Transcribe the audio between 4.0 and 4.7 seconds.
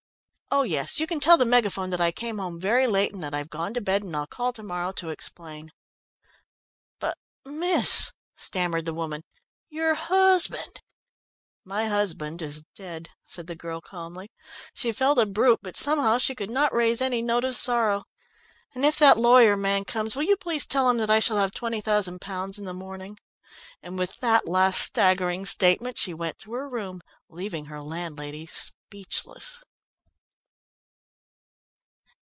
and I'll call to